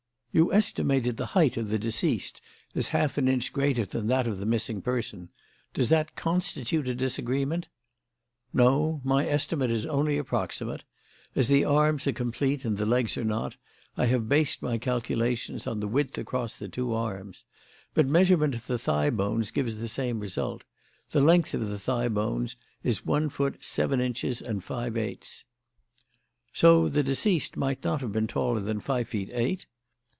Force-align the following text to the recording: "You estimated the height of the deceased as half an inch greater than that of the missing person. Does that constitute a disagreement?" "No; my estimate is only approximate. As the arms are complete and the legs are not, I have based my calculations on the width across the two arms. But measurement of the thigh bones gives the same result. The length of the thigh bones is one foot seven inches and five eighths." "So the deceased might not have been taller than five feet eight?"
"You 0.33 0.53
estimated 0.53 1.17
the 1.17 1.25
height 1.35 1.57
of 1.57 1.67
the 1.67 1.77
deceased 1.77 2.39
as 2.73 2.87
half 2.95 3.17
an 3.17 3.27
inch 3.27 3.51
greater 3.51 3.85
than 3.85 4.07
that 4.07 4.27
of 4.27 4.37
the 4.37 4.45
missing 4.45 4.81
person. 4.81 5.27
Does 5.73 5.89
that 5.89 6.15
constitute 6.15 6.87
a 6.87 6.95
disagreement?" 6.95 7.67
"No; 8.53 9.01
my 9.03 9.27
estimate 9.27 9.71
is 9.71 9.85
only 9.85 10.17
approximate. 10.17 10.85
As 11.35 11.49
the 11.49 11.65
arms 11.65 12.07
are 12.07 12.13
complete 12.13 12.63
and 12.63 12.77
the 12.77 12.85
legs 12.85 13.17
are 13.17 13.25
not, 13.25 13.57
I 13.97 14.05
have 14.05 14.29
based 14.29 14.61
my 14.61 14.77
calculations 14.77 15.67
on 15.67 15.81
the 15.81 15.87
width 15.89 16.17
across 16.17 16.55
the 16.55 16.69
two 16.69 16.93
arms. 16.93 17.43
But 17.93 18.07
measurement 18.07 18.55
of 18.55 18.67
the 18.67 18.79
thigh 18.79 19.09
bones 19.09 19.51
gives 19.51 19.81
the 19.81 19.89
same 19.89 20.21
result. 20.21 20.63
The 21.09 21.19
length 21.19 21.53
of 21.53 21.67
the 21.67 21.77
thigh 21.77 22.07
bones 22.07 22.55
is 22.83 23.05
one 23.05 23.27
foot 23.27 23.65
seven 23.65 23.99
inches 23.99 24.41
and 24.41 24.63
five 24.63 24.95
eighths." 24.95 25.43
"So 26.53 26.87
the 26.87 27.03
deceased 27.03 27.57
might 27.57 27.83
not 27.83 27.99
have 27.99 28.13
been 28.13 28.27
taller 28.27 28.61
than 28.61 28.79
five 28.79 29.09
feet 29.09 29.29
eight?" 29.33 29.65